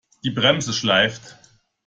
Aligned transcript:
Die 0.23 0.31
Bremse 0.31 0.73
schleift. 0.73 1.37